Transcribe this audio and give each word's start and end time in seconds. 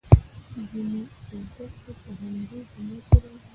دیني 0.69 1.01
زده 1.23 1.39
کړې 1.53 1.93
په 2.01 2.09
همدې 2.19 2.59
جمله 2.69 2.97
کې 3.05 3.15
راځي. 3.21 3.45